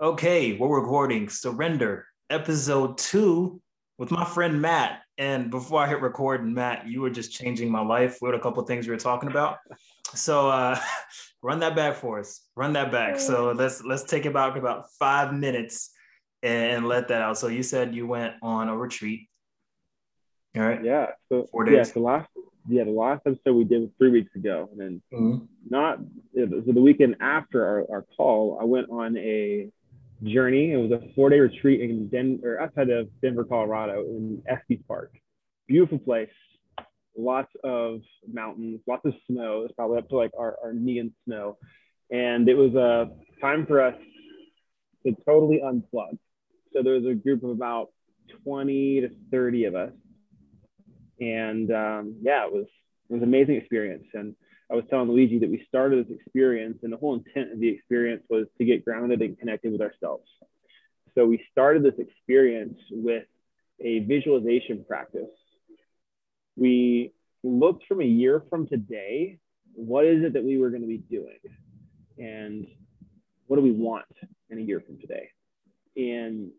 [0.00, 3.60] Okay, we're recording Surrender, episode two,
[3.98, 5.02] with my friend Matt.
[5.18, 8.62] And before I hit record, Matt, you were just changing my life with a couple
[8.62, 9.58] things we were talking about.
[10.14, 10.80] So uh,
[11.42, 12.46] run that back for us.
[12.56, 13.18] Run that back.
[13.20, 15.90] So let's let's take about about five minutes
[16.42, 17.36] and let that out.
[17.36, 19.28] So you said you went on a retreat.
[20.56, 20.82] All right.
[20.82, 21.08] Yeah.
[21.28, 21.92] So Four yeah, days.
[21.92, 22.30] the last
[22.66, 24.70] yeah, the last episode we did was three weeks ago.
[24.72, 25.46] And then Mhm.
[25.68, 25.98] not
[26.34, 29.68] so the weekend after our, our call, I went on a
[30.22, 30.72] journey.
[30.72, 35.12] It was a four day retreat in Denver outside of Denver, Colorado in Estes Park.
[35.66, 36.30] Beautiful place.
[37.16, 38.00] Lots of
[38.32, 39.62] mountains, lots of snow.
[39.64, 41.58] It's probably up to like our, our knee in snow.
[42.10, 43.94] And it was a time for us
[45.06, 46.18] to totally unplug.
[46.72, 47.88] So there was a group of about
[48.44, 49.92] 20 to 30 of us.
[51.20, 52.66] And um, yeah, it was
[53.08, 54.06] it was an amazing experience.
[54.14, 54.34] And
[54.70, 57.68] I was telling Luigi that we started this experience, and the whole intent of the
[57.68, 60.28] experience was to get grounded and connected with ourselves.
[61.14, 63.24] So we started this experience with
[63.80, 65.30] a visualization practice.
[66.56, 69.38] We looked from a year from today,
[69.74, 71.38] what is it that we were going to be doing?
[72.18, 72.66] And
[73.46, 74.04] what do we want
[74.50, 75.30] in a year from today?
[75.96, 76.50] And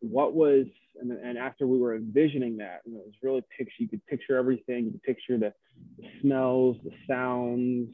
[0.00, 0.66] what was,
[1.00, 4.36] and, and after we were envisioning that, and it was really picture, you could picture
[4.36, 5.52] everything, you could picture the,
[5.98, 7.90] the smells, the sounds,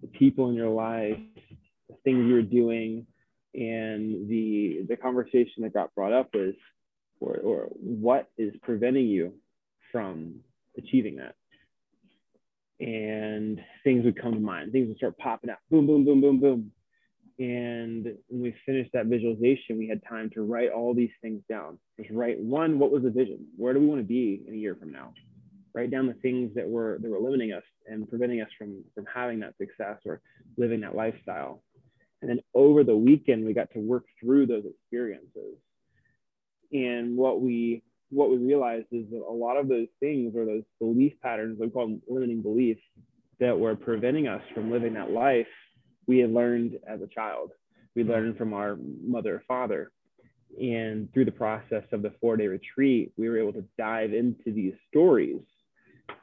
[0.00, 1.18] the people in your life,
[1.88, 3.06] the things you were doing,
[3.54, 6.54] and the the conversation that got brought up was,
[7.20, 9.34] or, or what is preventing you
[9.90, 10.36] from
[10.78, 11.34] achieving that?
[12.80, 14.72] And things would come to mind.
[14.72, 15.58] Things would start popping out.
[15.70, 16.72] Boom, boom, boom, boom, boom.
[17.38, 21.78] And when we finished that visualization, we had time to write all these things down.
[21.98, 23.46] Just write one, what was the vision?
[23.56, 25.14] Where do we want to be in a year from now?
[25.74, 29.06] Write down the things that were that were limiting us and preventing us from from
[29.12, 30.20] having that success or
[30.58, 31.62] living that lifestyle.
[32.20, 35.56] And then over the weekend, we got to work through those experiences.
[36.72, 40.64] And what we what we realized is that a lot of those things or those
[40.78, 42.82] belief patterns, we call them limiting beliefs,
[43.40, 45.46] that were preventing us from living that life,
[46.06, 47.52] we had learned as a child.
[47.94, 49.90] We learned from our mother or father.
[50.60, 54.52] And through the process of the four day retreat, we were able to dive into
[54.52, 55.40] these stories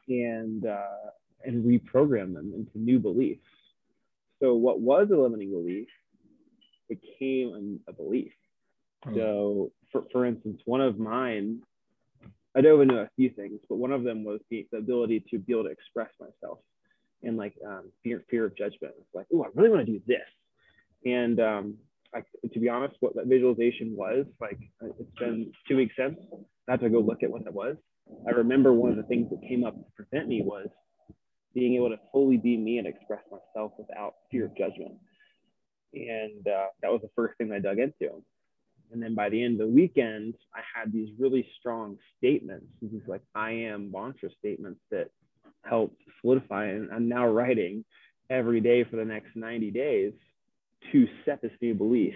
[0.07, 1.11] and uh,
[1.43, 3.47] and reprogram them into new beliefs.
[4.41, 5.87] So what was a limiting belief
[6.87, 8.31] became a belief.
[9.03, 9.15] Hmm.
[9.15, 11.61] So for, for instance, one of mine,
[12.55, 15.39] I dove into a few things, but one of them was the, the ability to
[15.39, 16.59] be able to express myself
[17.23, 18.93] and like um, fear, fear of judgment.
[18.99, 20.19] It's like, oh, I really want to do this.
[21.05, 21.75] And um,
[22.13, 22.21] I,
[22.53, 26.17] to be honest, what that visualization was, like it's been two weeks since,
[26.67, 27.75] I had to go look at what that was.
[28.27, 30.67] I remember one of the things that came up to prevent me was
[31.53, 34.93] being able to fully be me and express myself without fear of judgment.
[35.93, 38.23] And uh, that was the first thing I dug into.
[38.91, 43.01] And then by the end of the weekend, I had these really strong statements, these
[43.07, 45.09] like I am mantra statements that
[45.63, 46.65] helped solidify.
[46.65, 47.85] And I'm now writing
[48.29, 50.13] every day for the next 90 days
[50.91, 52.15] to set this new belief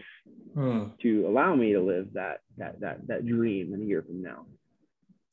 [0.54, 0.90] Hmm.
[1.02, 4.46] to allow me to live that that that that dream in a year from now.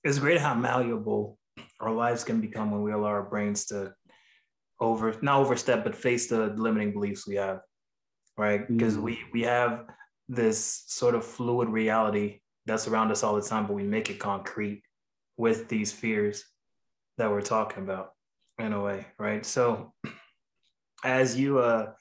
[0.03, 1.39] It's great how malleable
[1.79, 3.95] our lives can become when we allow our brains to
[4.81, 7.61] over not overstep, but face the limiting beliefs we have,
[8.39, 8.67] right?
[8.67, 9.03] Because Mm.
[9.03, 9.87] we we have
[10.29, 14.19] this sort of fluid reality that's around us all the time, but we make it
[14.19, 14.83] concrete
[15.37, 16.45] with these fears
[17.19, 18.13] that we're talking about
[18.59, 19.45] in a way, right?
[19.45, 19.93] So
[21.05, 21.93] as you uh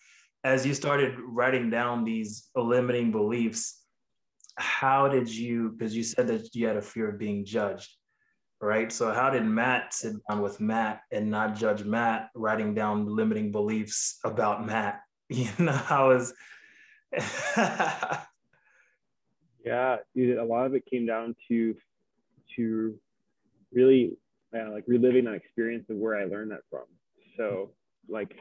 [0.43, 3.83] as you started writing down these limiting beliefs,
[4.57, 7.95] how did you because you said that you had a fear of being judged
[8.61, 13.05] right so how did matt sit down with matt and not judge matt writing down
[13.05, 14.99] limiting beliefs about matt
[15.29, 16.33] you know how is
[19.65, 21.75] Yeah, a lot of it came down to
[22.55, 22.95] to
[23.71, 24.17] really
[24.55, 26.85] uh, like reliving that experience of where I learned that from.
[27.37, 27.71] So
[28.07, 28.35] like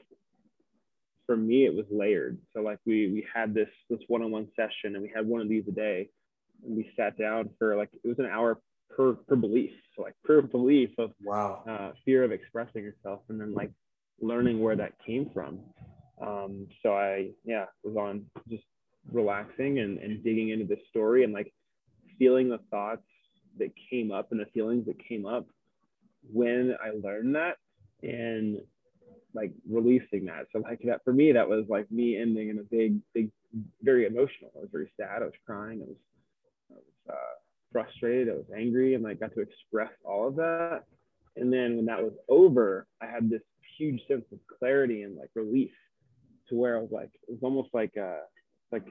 [1.26, 2.38] for me, it was layered.
[2.54, 5.64] So like we we had this this one-on-one session and we had one of these
[5.68, 6.08] a day,
[6.64, 8.58] and we sat down for like it was an hour
[8.90, 9.72] per per belief.
[9.94, 13.70] So like per belief of wow uh, fear of expressing yourself and then like
[14.20, 15.60] learning where that came from.
[16.20, 18.64] Um, so I, yeah, was on just
[19.12, 21.52] relaxing and, and digging into this story and like
[22.18, 23.06] feeling the thoughts
[23.58, 25.46] that came up and the feelings that came up
[26.32, 27.56] when I learned that
[28.02, 28.58] and
[29.34, 30.46] like releasing that.
[30.52, 33.30] So like that for me, that was like me ending in a big, big,
[33.82, 34.50] very emotional.
[34.56, 35.22] I was very sad.
[35.22, 35.80] I was crying.
[35.82, 35.96] I was,
[36.70, 37.34] I was uh,
[37.72, 38.28] frustrated.
[38.28, 40.84] I was angry and like got to express all of that.
[41.36, 43.42] And then when that was over, I had this
[43.78, 45.70] huge sense of clarity and like relief
[46.48, 48.20] to where I was like, it was almost like, uh,
[48.72, 48.84] like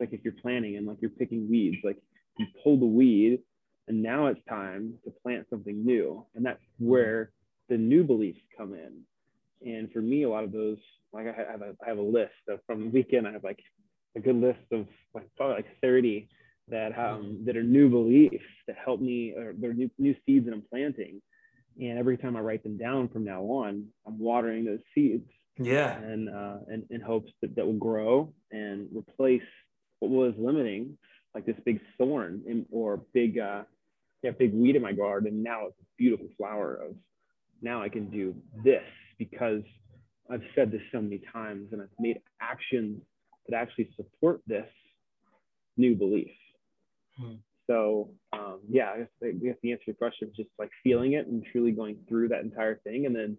[0.00, 1.98] like if you're planting and like you're picking weeds, like
[2.38, 3.40] you pull the weed
[3.88, 6.24] and now it's time to plant something new.
[6.34, 7.30] And that's where
[7.68, 9.02] the new beliefs come in.
[9.66, 10.78] And for me, a lot of those,
[11.12, 13.60] like I have a, I have a list of from the weekend, I have like
[14.16, 16.28] a good list of like probably like 30
[16.68, 20.54] that um, that are new beliefs that help me or they're new, new seeds that
[20.54, 21.20] I'm planting.
[21.78, 25.28] And every time I write them down from now on, I'm watering those seeds.
[25.58, 25.98] Yeah.
[25.98, 29.42] And uh, and in hopes that that will grow and replace
[30.00, 30.96] what was limiting,
[31.34, 33.62] like this big thorn in, or big uh,
[34.24, 35.28] yeah, big weed in my garden.
[35.28, 36.96] And now it's a beautiful flower of
[37.60, 38.34] now I can do
[38.64, 38.82] this
[39.18, 39.62] because
[40.30, 43.02] I've said this so many times and I've made actions
[43.46, 44.66] that actually support this
[45.76, 46.30] new belief.
[47.20, 47.34] Hmm.
[47.66, 50.70] So um, yeah, I guess, I guess the answer to your question is just like
[50.82, 53.04] feeling it and truly going through that entire thing.
[53.04, 53.36] And then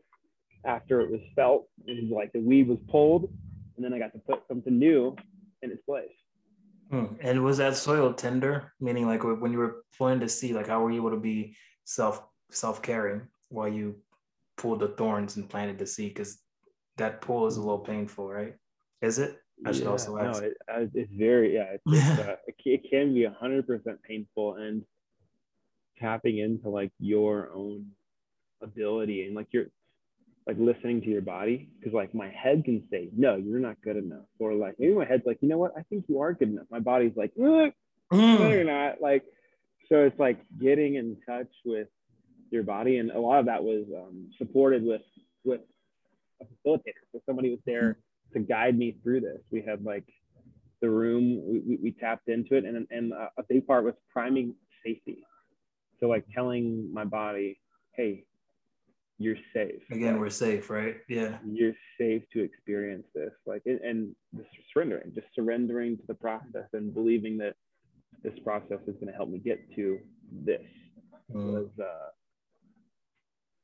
[0.65, 3.31] after it was felt, it was like the weed was pulled,
[3.75, 5.15] and then I got to put something new
[5.63, 6.09] in its place.
[6.89, 7.05] Hmm.
[7.19, 8.73] And was that soil tender?
[8.79, 11.55] Meaning, like when you were planting to see, like how were you able to be
[11.83, 13.95] self self caring while you
[14.57, 16.13] pulled the thorns and planted the seed?
[16.13, 16.37] Because
[16.97, 18.55] that pull is a little painful, right?
[19.01, 19.39] Is it?
[19.65, 20.41] I should yeah, also ask.
[20.41, 21.73] No, it, it's very yeah.
[21.73, 22.35] It's, it's, uh,
[22.65, 24.83] it can be hundred percent painful, and
[25.97, 27.85] tapping into like your own
[28.61, 29.67] ability and like you're
[30.47, 33.97] like listening to your body because like my head can say no you're not good
[33.97, 35.73] enough or like maybe my head's like you know what?
[35.77, 36.67] I think you are good enough.
[36.69, 37.71] My body's like mm.
[38.11, 39.01] no you're not.
[39.01, 39.23] Like
[39.89, 41.87] so it's like getting in touch with
[42.51, 45.01] your body and a lot of that was um, supported with
[45.43, 45.61] with
[46.41, 47.97] a facilitator so somebody was there
[48.33, 49.39] to guide me through this.
[49.51, 50.05] We had like
[50.81, 54.53] the room we, we, we tapped into it and and a big part was priming
[54.85, 55.23] safety.
[55.99, 57.59] So like telling my body
[57.93, 58.25] hey
[59.17, 59.81] you're safe.
[59.91, 60.97] Again, like, we're safe, right?
[61.07, 61.37] Yeah.
[61.45, 63.31] You're safe to experience this.
[63.45, 67.55] Like, and just surrendering, just surrendering to the process and believing that
[68.23, 69.99] this process is going to help me get to
[70.31, 70.61] this
[71.33, 71.53] mm.
[71.53, 72.09] was, uh,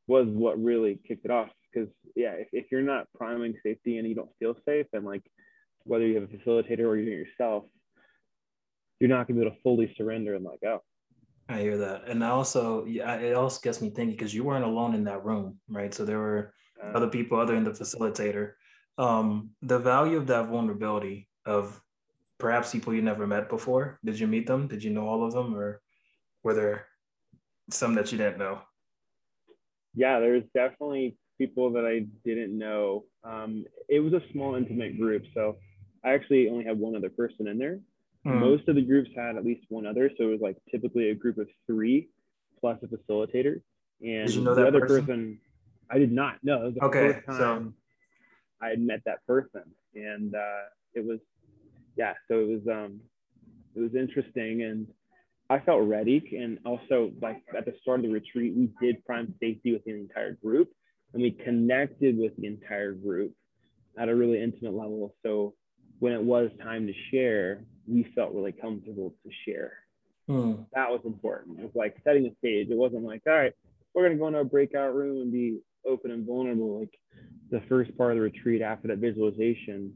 [0.08, 1.50] was what really kicked it off.
[1.74, 5.24] Because, yeah, if, if you're not priming safety and you don't feel safe, and like
[5.84, 7.64] whether you have a facilitator or you're doing yourself,
[9.00, 10.82] you're not going to be able to fully surrender and like, oh,
[11.54, 14.94] I hear that, and also, yeah, it also gets me thinking because you weren't alone
[14.94, 15.94] in that room, right?
[15.94, 16.54] So there were
[16.94, 18.54] other people other than the facilitator.
[18.98, 21.82] Um, the value of that vulnerability of
[22.38, 24.00] perhaps people you never met before.
[24.04, 24.68] Did you meet them?
[24.68, 25.82] Did you know all of them, or
[26.44, 26.88] were there
[27.70, 28.62] some that you didn't know?
[29.94, 33.06] Yeah, there's definitely people that I didn't know.
[33.24, 35.58] Um, it was a small, intimate group, so
[36.04, 37.80] I actually only had one other person in there,
[38.24, 38.40] Hmm.
[38.40, 41.16] Most of the groups had at least one other, so it was like typically a
[41.16, 42.10] group of three
[42.60, 43.62] plus a facilitator.
[44.02, 45.06] And did you know the other person?
[45.06, 45.40] person?
[45.90, 46.36] I did not.
[46.44, 46.62] know.
[46.62, 47.74] it was the okay, first time
[48.62, 48.66] so...
[48.66, 49.64] I had met that person,
[49.96, 50.64] and uh,
[50.94, 51.20] it was
[51.98, 52.14] yeah.
[52.28, 53.02] So it was um,
[53.76, 54.88] it was interesting, and
[55.50, 56.38] I felt ready.
[56.40, 59.92] And also, like at the start of the retreat, we did prime safety with the
[59.92, 60.70] entire group,
[61.14, 63.34] and we connected with the entire group
[63.98, 65.16] at a really intimate level.
[65.24, 65.56] So
[66.02, 69.74] when it was time to share, we felt really comfortable to share.
[70.28, 70.64] Hmm.
[70.74, 71.60] That was important.
[71.60, 72.70] It was like setting the stage.
[72.72, 73.54] It wasn't like, all right,
[73.94, 76.80] we're gonna go into a breakout room and be open and vulnerable.
[76.80, 76.98] Like
[77.52, 79.94] the first part of the retreat after that visualization,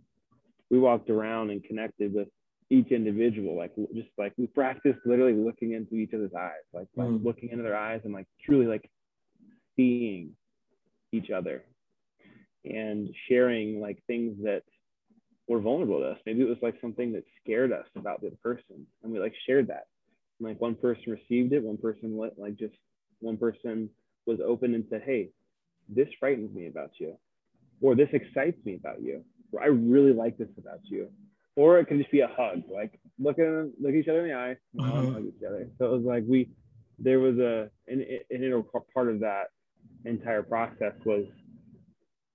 [0.69, 2.27] we walked around and connected with
[2.69, 3.57] each individual.
[3.57, 7.25] Like just like we practiced literally looking into each other's eyes, like, like hmm.
[7.25, 8.87] looking into their eyes and like truly like
[9.75, 10.33] seeing
[11.11, 11.63] each other
[12.63, 14.61] and sharing like things that
[15.47, 16.19] were vulnerable to us.
[16.25, 19.67] Maybe it was like something that scared us about the person, and we like shared
[19.67, 19.87] that.
[20.39, 22.75] And, like one person received it, one person let like just
[23.19, 23.89] one person
[24.25, 25.29] was open and said, "Hey,
[25.87, 27.17] this frightens me about you,"
[27.81, 31.09] or "This excites me about you," or "I really like this about you,"
[31.55, 34.29] or it can just be a hug, like look at them, look each other in
[34.29, 35.19] the eye, hug uh-huh.
[35.19, 35.69] each other.
[35.77, 36.49] So it was like we,
[36.99, 39.51] there was a an, an integral part of that
[40.05, 41.25] entire process was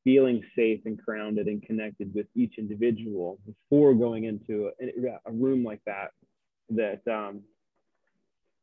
[0.05, 5.65] feeling safe and grounded and connected with each individual before going into a, a room
[5.65, 6.11] like that
[6.71, 7.43] that um,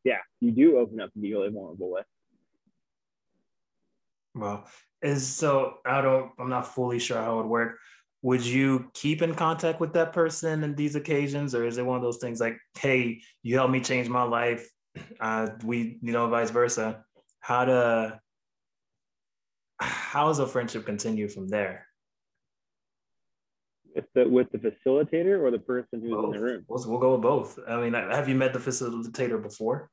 [0.03, 2.06] yeah you do open up and be really vulnerable with.
[4.36, 4.67] Well
[5.03, 7.77] is so i don't i'm not fully sure how it would work.
[8.24, 11.98] Would you keep in contact with that person in these occasions or is it one
[11.98, 14.67] of those things like hey you helped me change my life
[15.20, 17.03] uh, we you know vice versa?
[17.39, 18.20] How to
[19.79, 21.86] how does a friendship continue from there?
[23.96, 26.25] With the with the facilitator or the person who's both.
[26.25, 26.65] in the room?
[26.67, 27.60] We'll, we'll go with both.
[27.67, 29.89] I mean, have you met the facilitator before?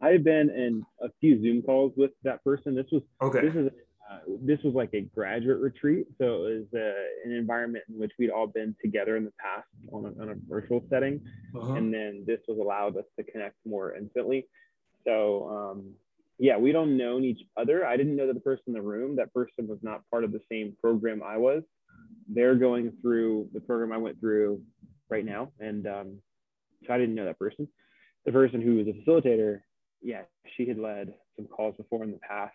[0.00, 2.74] I've been in a few Zoom calls with that person.
[2.74, 3.42] This was okay.
[3.42, 3.70] This is
[4.10, 6.06] uh, this was like a graduate retreat.
[6.18, 9.68] So it was uh, an environment in which we'd all been together in the past
[9.92, 11.20] on a, on a virtual setting.
[11.54, 11.74] Uh-huh.
[11.74, 14.48] And then this was allowed us to connect more instantly.
[15.06, 15.92] So, um,
[16.42, 17.86] yeah, we don't know each other.
[17.86, 20.32] I didn't know that the person in the room, that person was not part of
[20.32, 21.62] the same program I was.
[22.28, 24.60] They're going through the program I went through
[25.08, 25.52] right now.
[25.60, 26.18] And um,
[26.86, 27.68] so I didn't know that person.
[28.26, 29.60] The person who was a facilitator,
[30.00, 30.22] yeah,
[30.56, 32.54] she had led some calls before in the past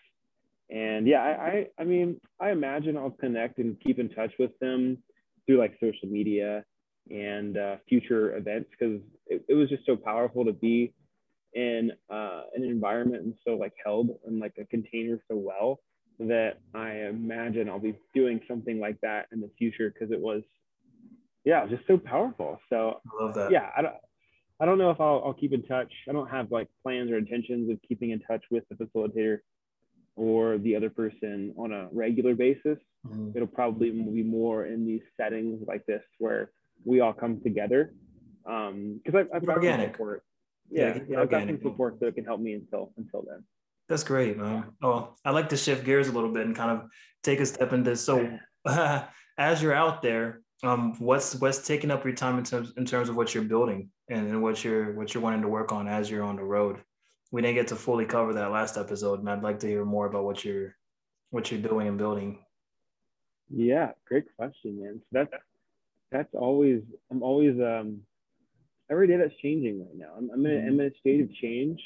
[0.70, 4.58] and yeah, I, I, I mean, I imagine I'll connect and keep in touch with
[4.60, 4.98] them
[5.46, 6.64] through like social media
[7.10, 10.94] and uh, future events because it, it, was just so powerful to be
[11.54, 15.80] in uh, an environment and so like held in like a container so well
[16.20, 20.42] that I imagine I'll be doing something like that in the future because it was,
[21.46, 22.60] yeah, just so powerful.
[22.70, 23.52] So I love that.
[23.52, 23.94] Yeah, I don't,
[24.60, 25.92] I don't know if I'll, I'll keep in touch.
[26.10, 29.40] I don't have like plans or intentions of keeping in touch with the facilitator
[30.16, 32.80] or the other person on a regular basis.
[33.06, 33.32] Mm-hmm.
[33.36, 36.50] It'll probably be more in these settings like this where
[36.86, 37.94] we all come together.
[38.44, 39.92] Because um, I've, I've organic.
[39.92, 40.24] support.
[40.70, 43.44] Yeah, yeah, yeah I've got some support that can help me until until then.
[43.90, 44.66] That's great, man.
[44.82, 46.90] Oh, I like to shift gears a little bit and kind of
[47.24, 49.04] take a step into so uh,
[49.38, 53.10] as you're out there, um, what's what's taking up your time in terms in terms
[53.10, 56.24] of what you're building and what you're what you're wanting to work on as you're
[56.24, 56.82] on the road?
[57.32, 60.06] we didn't get to fully cover that last episode, and I'd like to hear more
[60.06, 60.76] about what you're
[61.30, 62.40] what you're doing and building.
[63.50, 65.02] Yeah, great question, man.
[65.02, 65.44] So that's
[66.12, 66.82] that's always
[67.12, 68.02] I'm always um
[68.92, 70.14] every day that's changing right now.
[70.18, 70.68] I'm I'm in, mm-hmm.
[70.68, 71.80] I'm in a state of change,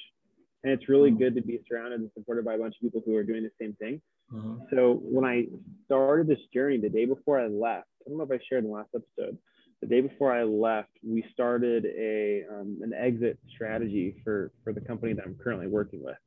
[0.63, 1.20] and it's really mm-hmm.
[1.20, 3.51] good to be surrounded and supported by a bunch of people who are doing the
[3.60, 4.01] same thing.
[4.34, 4.75] Mm-hmm.
[4.75, 5.46] So when I
[5.86, 8.70] started this journey the day before I left, I don't know if I shared in
[8.70, 9.38] the last episode,
[9.81, 14.81] the day before I left, we started a um, an exit strategy for for the
[14.81, 16.17] company that I'm currently working with.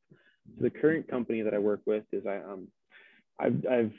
[0.57, 2.69] So the current company that I work with is I um
[3.39, 3.93] I've I've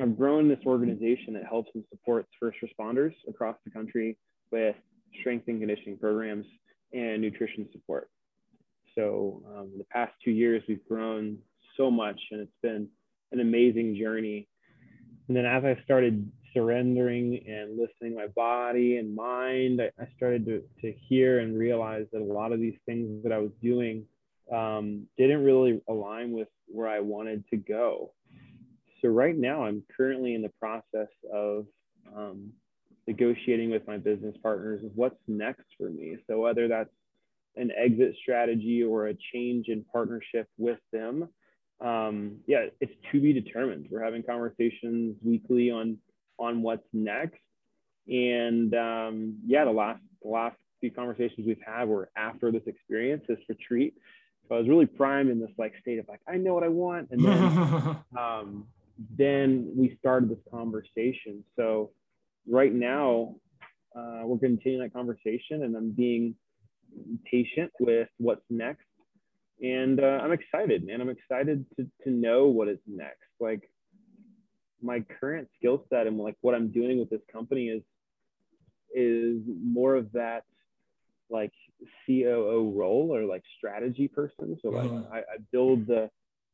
[0.00, 4.18] I've grown this organization that helps and supports first responders across the country
[4.50, 4.76] with
[5.20, 6.46] strength and conditioning programs
[6.92, 8.08] and nutrition support.
[8.94, 11.38] So um, the past two years, we've grown
[11.76, 12.88] so much, and it's been
[13.32, 14.48] an amazing journey.
[15.28, 20.46] And then as I started surrendering and listening my body and mind, I, I, started
[20.46, 24.04] to, to hear and realize that a lot of these things that I was doing
[24.52, 28.12] um, didn't really align with where I wanted to go.
[29.02, 31.66] So right now, I'm currently in the process of
[32.16, 32.52] um,
[33.06, 36.16] negotiating with my business partners of what's next for me.
[36.28, 36.90] So whether that's
[37.56, 41.28] an exit strategy or a change in partnership with them,
[41.80, 43.88] um, yeah, it's to be determined.
[43.90, 45.98] We're having conversations weekly on
[46.38, 47.40] on what's next.
[48.08, 53.24] And um, yeah, the last the last few conversations we've had were after this experience,
[53.28, 53.94] this retreat.
[54.48, 56.68] So I was really primed in this like state of like I know what I
[56.68, 58.66] want, and then um,
[59.16, 61.44] then we started this conversation.
[61.56, 61.90] So
[62.48, 63.36] right now
[63.96, 66.34] uh, we're continuing that conversation, and I'm being
[67.30, 68.84] patient with what's next.
[69.62, 71.00] And uh, I'm excited, man.
[71.00, 73.22] I'm excited to, to know what is next.
[73.38, 73.70] Like
[74.82, 77.82] my current skill set and like what I'm doing with this company is
[78.94, 80.44] is more of that
[81.30, 81.52] like
[82.06, 84.56] COO role or like strategy person.
[84.62, 85.12] So like mm-hmm.
[85.12, 86.10] I, I build the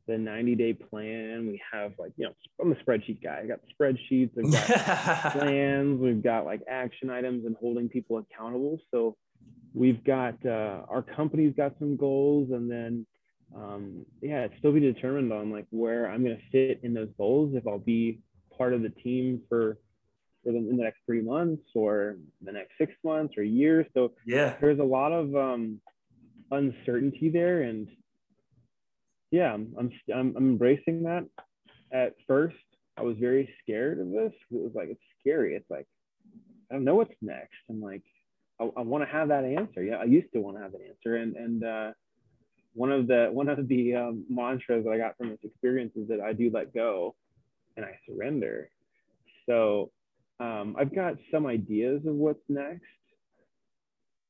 [0.06, 1.46] the 90 day plan.
[1.46, 3.40] We have like, you know, I'm a spreadsheet guy.
[3.42, 8.78] I got spreadsheets, I've got plans, we've got like action items and holding people accountable.
[8.90, 9.16] So
[9.74, 13.06] we've got uh, our company's got some goals and then
[13.54, 17.08] um, yeah, it's still be determined on like where I'm going to fit in those
[17.18, 17.54] goals.
[17.54, 18.20] If I'll be
[18.56, 19.78] part of the team for
[20.44, 23.86] for the, in the next three months or the next six months or years.
[23.94, 25.80] So yeah, there's a lot of um,
[26.50, 27.88] uncertainty there, and
[29.30, 31.26] yeah, I'm, I'm I'm embracing that.
[31.92, 32.56] At first,
[32.96, 34.32] I was very scared of this.
[34.50, 35.54] It was like it's scary.
[35.54, 35.86] It's like
[36.70, 37.56] I don't know what's next.
[37.68, 38.02] I'm like
[38.60, 39.82] I, I want to have that answer.
[39.82, 41.92] Yeah, I used to want to have an answer, and and uh,
[42.74, 46.08] one of the one of the um, mantras that I got from this experience is
[46.08, 47.14] that I do let go
[47.76, 48.70] and I surrender.
[49.46, 49.90] So
[50.38, 52.84] um, I've got some ideas of what's next.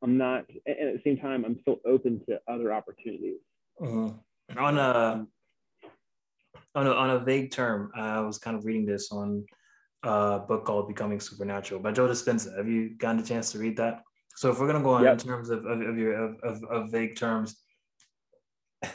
[0.03, 3.41] I'm not, and at the same time, I'm still open to other opportunities.
[3.83, 4.11] Uh,
[4.59, 5.27] on a
[6.75, 9.45] on a on a vague term, I was kind of reading this on
[10.03, 12.57] a book called Becoming Supernatural by Joe Dispenza.
[12.57, 14.03] Have you gotten a chance to read that?
[14.37, 15.13] So if we're gonna go on yep.
[15.13, 17.57] in terms of, of, of your of, of, of vague terms,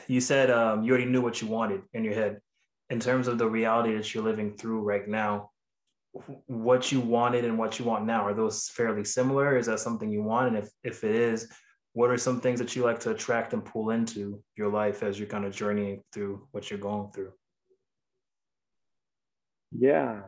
[0.08, 2.40] you said um, you already knew what you wanted in your head.
[2.90, 5.50] In terms of the reality that you're living through right now,
[6.46, 9.58] what you wanted and what you want now are those fairly similar?
[9.58, 10.48] Is that something you want?
[10.50, 11.52] And if if it is,
[11.96, 15.18] what are some things that you like to attract and pull into your life as
[15.18, 17.32] you're kind of journeying through what you're going through?
[19.72, 20.24] Yeah.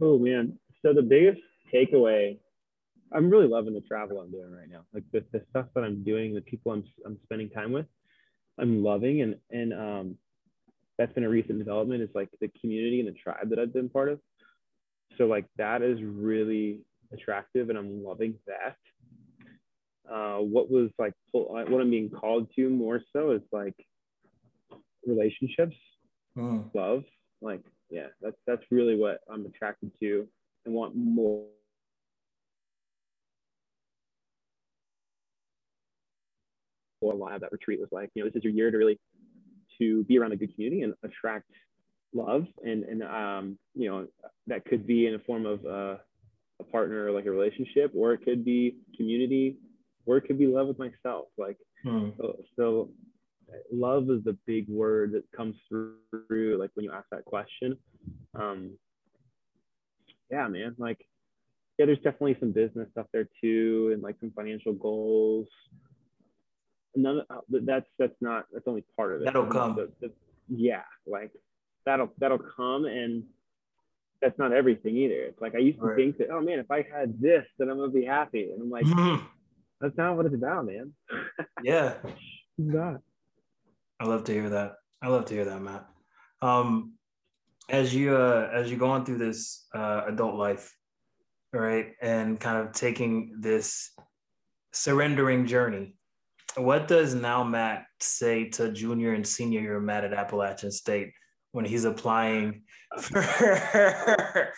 [0.00, 0.58] Oh man.
[0.80, 1.42] So the biggest
[1.72, 2.38] takeaway,
[3.12, 4.84] I'm really loving the travel I'm doing right now.
[4.94, 7.86] Like the, the stuff that I'm doing, the people I'm I'm spending time with,
[8.58, 10.18] I'm loving and and um
[10.96, 13.90] that's been a recent development is like the community and the tribe that I've been
[13.90, 14.18] part of.
[15.18, 16.80] So like that is really
[17.12, 18.76] attractive and I'm loving that.
[20.10, 23.74] Uh, what was like what I'm being called to more so is like
[25.04, 25.76] relationships,
[26.36, 26.64] mm.
[26.74, 27.04] love.
[27.42, 30.26] Like yeah, that's that's really what I'm attracted to
[30.64, 31.44] and want more.
[37.00, 38.98] Or why that retreat was like, you know, this is your year to really
[39.78, 41.50] to be around a good community and attract
[42.14, 44.06] love and and um you know
[44.46, 45.96] that could be in a form of uh,
[46.60, 49.56] a partner like a relationship or it could be community
[50.14, 52.10] it could be love with myself like hmm.
[52.18, 52.90] so, so
[53.72, 57.76] love is the big word that comes through like when you ask that question
[58.38, 58.70] um
[60.30, 61.04] yeah man like
[61.78, 65.46] yeah there's definitely some business stuff there too and like some financial goals
[66.96, 69.24] none of, that's that's not that's only part of it.
[69.26, 69.76] That'll come.
[69.76, 70.12] The, the,
[70.48, 71.30] yeah, like
[71.84, 73.24] that'll that'll come, and
[74.20, 75.14] that's not everything either.
[75.14, 75.96] It's like I used to right.
[75.96, 78.70] think that, oh man, if I had this, then I'm gonna be happy, and I'm
[78.70, 79.24] like, mm-hmm.
[79.80, 80.92] That's not what it's about, man.
[81.62, 81.94] yeah,
[82.58, 83.00] not.
[84.00, 84.74] I love to hear that.
[85.02, 85.86] I love to hear that, Matt.
[86.42, 86.94] Um,
[87.68, 90.76] as you uh, as you're going through this uh, adult life,
[91.52, 93.90] right, and kind of taking this
[94.72, 95.96] surrendering journey
[96.56, 101.12] what does now Matt say to junior and senior year Matt at Appalachian State
[101.52, 102.62] when he's applying
[102.98, 103.22] for,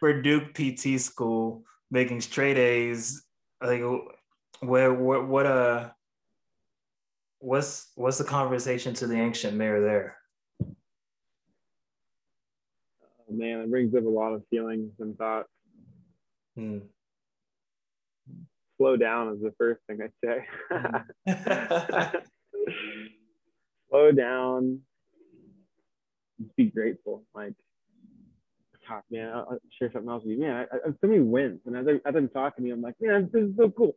[0.00, 3.22] for Duke PT school, making straight A's?
[3.62, 3.82] Like,
[4.60, 5.90] where, what, what, uh,
[7.38, 10.16] what's, what's the conversation to the ancient mayor there?
[13.02, 15.48] Oh, man, it brings up a lot of feelings and thoughts.
[16.54, 16.78] Hmm
[18.76, 20.46] slow down is the first thing I say.
[23.90, 24.80] slow down.
[26.40, 27.24] Just be grateful.
[27.34, 27.54] Like,
[28.86, 29.30] talk, man.
[29.32, 30.40] I'll, I'll share something else with you.
[30.40, 32.82] Man, I, I, so many wins, and as, I, as I'm talking to you, I'm
[32.82, 33.96] like, man, this is so cool.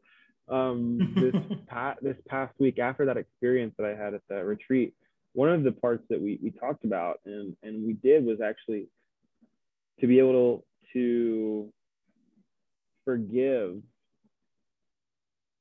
[0.49, 4.93] Um, this past this past week after that experience that I had at the retreat,
[5.33, 8.87] one of the parts that we we talked about and and we did was actually
[9.99, 11.73] to be able to, to
[13.05, 13.81] forgive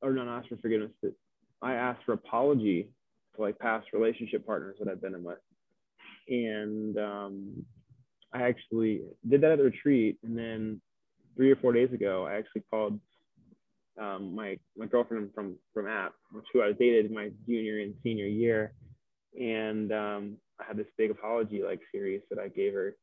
[0.03, 1.13] or not ask for forgiveness, but
[1.63, 2.89] I asked for apology
[3.35, 5.39] to like past relationship partners that I've been in with.
[6.29, 7.67] And um,
[8.33, 10.19] I actually did that at the retreat.
[10.23, 10.81] And then
[11.37, 13.01] three or four days ago, I actually called
[14.01, 16.15] um, my my girlfriend from from App,
[16.53, 18.73] who I dated my junior and senior year,
[19.39, 22.97] and um, I had this big apology like series that I gave her,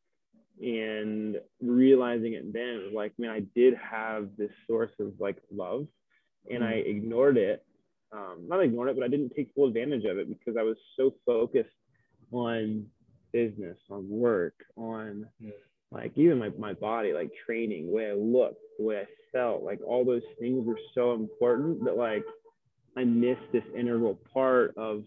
[0.62, 5.88] and realizing it then was like, man, I did have this source of like love
[6.50, 6.88] and I mm.
[6.88, 7.66] ignored it.
[8.12, 10.78] Um, not ignored it, but I didn't take full advantage of it because I was
[10.98, 11.70] so focused
[12.32, 12.86] on
[13.34, 15.52] business, on work, on mm.
[15.92, 19.64] Like even my, my body, like training, the way I looked, the way I felt,
[19.64, 22.24] like all those things were so important that like
[22.98, 25.04] I missed this integral part of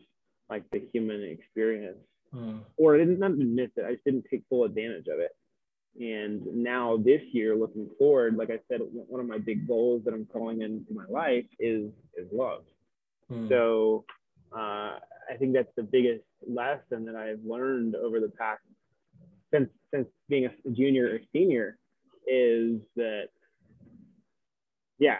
[0.48, 1.98] like the human experience.
[2.34, 2.60] Mm.
[2.76, 5.32] Or I didn't not miss it, I just didn't take full advantage of it.
[6.00, 10.14] And now this year, looking forward, like I said, one of my big goals that
[10.14, 12.62] I'm calling into my life is is love.
[13.28, 13.48] Hmm.
[13.48, 14.04] So
[14.52, 14.98] uh,
[15.30, 18.60] I think that's the biggest lesson that I've learned over the past
[19.52, 21.78] since since being a junior or senior
[22.26, 23.28] is that
[24.98, 25.18] yeah,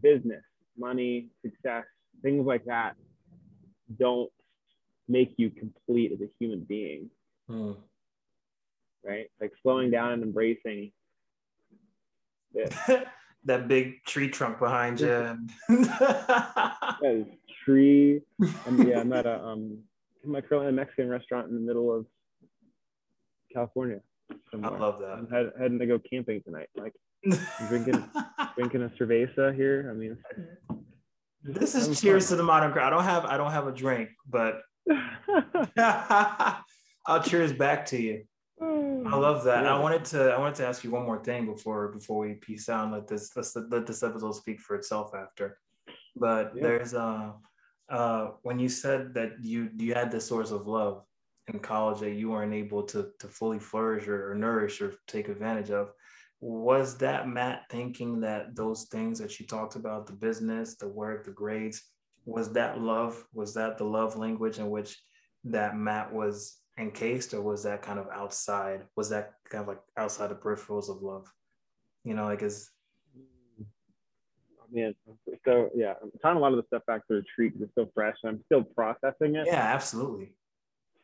[0.00, 0.42] business,
[0.78, 1.84] money, success,
[2.22, 2.94] things like that
[3.98, 4.30] don't
[5.08, 7.10] make you complete as a human being.
[7.48, 7.72] Hmm
[9.04, 9.26] right?
[9.40, 10.90] Like slowing down and embracing
[13.44, 15.36] that big tree trunk behind you.
[15.68, 17.26] that
[17.64, 18.22] tree.
[18.66, 19.78] And yeah, I'm at a um
[20.24, 22.06] I'm currently a Mexican restaurant in the middle of
[23.54, 24.00] California.
[24.50, 24.74] Somewhere.
[24.74, 25.12] I love that.
[25.12, 26.68] I'm head, heading to go camping tonight.
[26.76, 26.94] Like
[27.68, 28.04] drinking
[28.56, 29.88] drinking a cerveza here.
[29.90, 30.18] I mean
[31.44, 32.30] this is cheers fun.
[32.30, 32.86] to the modern crowd.
[32.86, 34.62] I don't have I don't have a drink, but
[37.06, 38.24] I'll cheers back to you.
[38.62, 39.64] I love that.
[39.64, 39.74] Yeah.
[39.74, 42.68] I wanted to I wanted to ask you one more thing before before we peace
[42.68, 45.58] out and let this let's let this episode speak for itself after.
[46.16, 46.62] But yeah.
[46.62, 47.32] there's uh
[47.90, 51.04] uh when you said that you you had this source of love
[51.52, 55.28] in college that you weren't able to to fully flourish or, or nourish or take
[55.28, 55.92] advantage of,
[56.40, 61.24] was that Matt thinking that those things that you talked about, the business, the work,
[61.24, 61.82] the grades,
[62.24, 63.24] was that love?
[63.34, 64.98] Was that the love language in which
[65.44, 68.82] that Matt was encased or was that kind of outside?
[68.96, 71.30] Was that kind of like outside the peripherals of love?
[72.04, 72.70] You know, like is
[74.72, 74.90] yeah,
[75.44, 77.90] so yeah, I'm tying a lot of the stuff back to the retreat it's still
[77.94, 79.46] fresh and I'm still processing it.
[79.46, 80.34] Yeah, absolutely.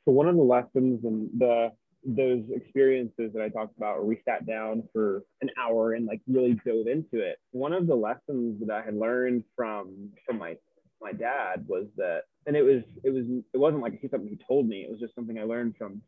[0.04, 1.70] So one of the lessons and the
[2.02, 6.22] those experiences that I talked about where we sat down for an hour and like
[6.26, 7.36] really dove into it.
[7.50, 10.56] One of the lessons that I had learned from from my
[11.02, 14.66] my dad was that and it was it was it wasn't like something he told
[14.66, 16.00] me, it was just something I learned from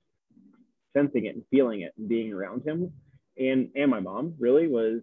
[0.94, 2.92] sensing it and feeling it and being around him
[3.38, 5.00] and and my mom really was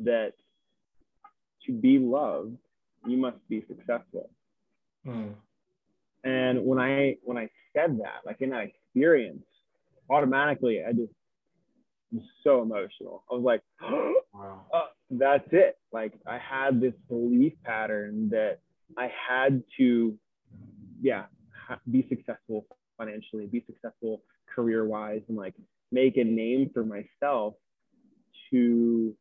[0.00, 0.32] that
[1.66, 2.56] to be loved,
[3.06, 4.30] you must be successful.
[5.06, 5.34] Mm.
[6.24, 9.44] And when I when I said that, like in that experience,
[10.10, 11.12] automatically I just
[12.12, 13.24] was so emotional.
[13.30, 13.62] I was like,
[14.34, 14.64] wow.
[14.72, 15.78] oh, that's it.
[15.92, 18.58] Like I had this belief pattern that
[18.98, 20.18] I had to,
[21.00, 21.24] yeah,
[21.90, 22.66] be successful
[22.98, 24.22] financially, be successful
[24.54, 25.54] career wise, and like
[25.92, 27.54] make a name for myself
[28.50, 29.14] to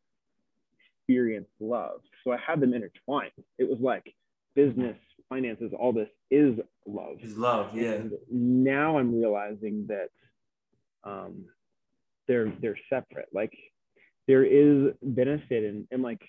[1.08, 2.02] experience love.
[2.24, 3.32] So I had them intertwined.
[3.58, 4.14] It was like
[4.56, 4.98] business,
[5.30, 7.18] finances, all this is love.
[7.22, 7.94] Is love, yeah.
[7.94, 10.10] And now I'm realizing that
[11.04, 11.46] um,
[12.28, 13.30] they're they're separate.
[13.34, 13.54] Like
[14.28, 16.22] there is benefit in and like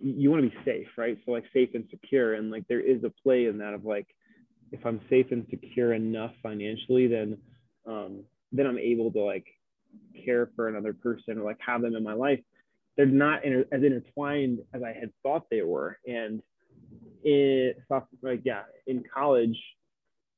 [0.00, 1.18] you want to be safe, right?
[1.24, 4.06] So like safe and secure, and like there is a play in that of like
[4.70, 7.38] if I'm safe and secure enough financially, then
[7.86, 9.46] um, then I'm able to like
[10.24, 12.40] care for another person or like have them in my life
[12.98, 15.98] they're not inter- as intertwined as I had thought they were.
[16.06, 16.42] And
[17.22, 17.78] it,
[18.22, 19.56] like, yeah, in college,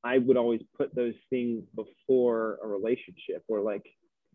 [0.02, 3.84] I would always put those things before a relationship or like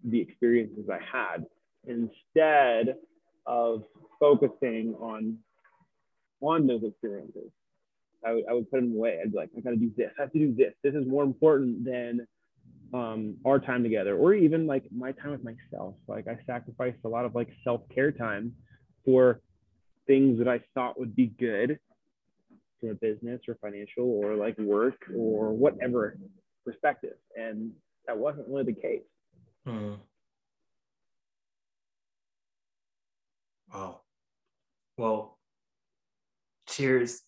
[0.04, 1.46] the experiences I had
[1.88, 2.96] instead
[3.46, 3.84] of
[4.20, 5.38] focusing on
[6.42, 7.50] on those experiences.
[8.26, 9.20] I would, I would put them away.
[9.22, 10.12] I'd be like, I gotta do this.
[10.18, 10.74] I have to do this.
[10.84, 12.28] This is more important than
[12.94, 17.08] um, our time together or even like my time with myself like i sacrificed a
[17.08, 18.54] lot of like self-care time
[19.04, 19.42] for
[20.08, 21.80] things that i thought would be good
[22.80, 26.18] from a business or financial or like work or whatever
[26.66, 27.72] perspective and
[28.08, 29.02] that wasn't really the case
[29.66, 29.94] hmm.
[33.74, 34.02] wow
[34.98, 35.38] well
[36.68, 37.22] cheers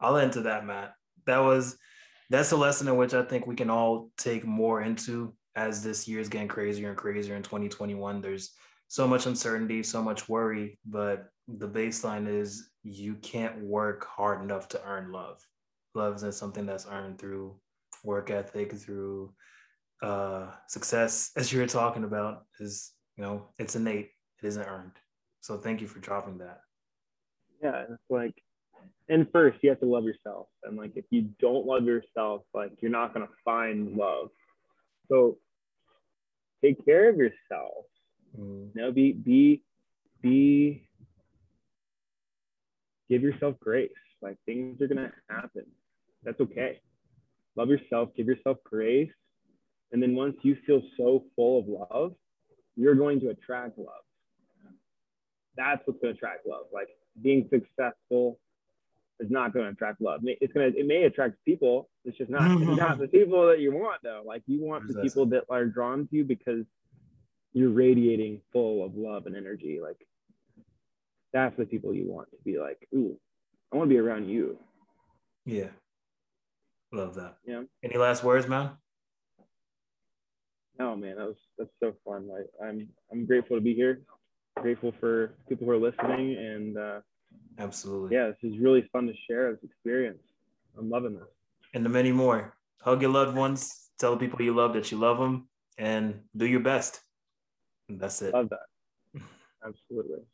[0.00, 0.94] i'll end to that matt
[1.26, 1.76] that was
[2.32, 6.08] that's a lesson in which I think we can all take more into as this
[6.08, 8.22] year is getting crazier and crazier in 2021.
[8.22, 8.52] There's
[8.88, 14.68] so much uncertainty, so much worry, but the baseline is you can't work hard enough
[14.68, 15.46] to earn love.
[15.94, 17.56] Love isn't something that's earned through
[18.04, 19.32] work ethic, through
[20.02, 24.10] uh, success, as you were talking about, is you know it's innate.
[24.42, 24.92] It isn't earned.
[25.40, 26.60] So thank you for dropping that.
[27.62, 28.34] Yeah, it's like
[29.08, 32.72] and first you have to love yourself and like if you don't love yourself like
[32.80, 34.28] you're not going to find love
[35.08, 35.38] so
[36.64, 37.84] take care of yourself
[38.38, 38.68] mm.
[38.74, 39.62] you know be be
[40.20, 40.82] be
[43.12, 43.90] give yourself grace
[44.22, 45.66] like things are going to happen
[46.24, 46.80] that's okay
[47.56, 49.10] love yourself give yourself grace
[49.92, 52.14] and then once you feel so full of love
[52.74, 54.06] you're going to attract love
[55.58, 56.88] that's what's going to attract love like
[57.20, 58.38] being successful
[59.20, 60.20] is not going to attract love.
[60.24, 61.90] It's to, it may attract people.
[62.04, 64.22] It's just not, it's not the people that you want though.
[64.24, 66.64] Like you want the people that are drawn to you because
[67.52, 69.78] you're radiating full of love and energy.
[69.82, 69.98] Like
[71.32, 73.16] that's the people you want to be like, ooh,
[73.72, 74.58] I want to be around you.
[75.44, 75.70] Yeah.
[76.92, 77.36] Love that.
[77.46, 77.62] Yeah.
[77.82, 78.72] Any last words, man?
[80.78, 82.28] No, man, that was that's so fun.
[82.28, 84.02] Like I'm I'm grateful to be here.
[84.60, 87.00] Grateful for people who are listening and uh
[87.58, 88.16] Absolutely.
[88.16, 90.22] Yeah, this is really fun to share this experience.
[90.78, 91.28] I'm loving this.
[91.74, 92.54] And the many more.
[92.80, 93.90] Hug your loved ones.
[93.98, 97.00] Tell the people you love that you love them, and do your best.
[97.88, 98.34] And that's it.
[98.34, 99.20] Love that.
[99.66, 100.24] Absolutely.